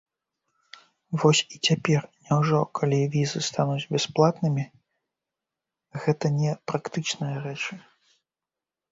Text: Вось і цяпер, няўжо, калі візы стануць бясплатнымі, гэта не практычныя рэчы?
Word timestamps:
Вось 1.23 1.39
і 1.55 1.59
цяпер, 1.67 2.01
няўжо, 2.29 2.61
калі 2.79 2.99
візы 3.15 3.41
стануць 3.49 3.85
бясплатнымі, 3.95 4.63
гэта 6.07 6.25
не 6.39 6.51
практычныя 6.71 7.35
рэчы? 7.45 7.75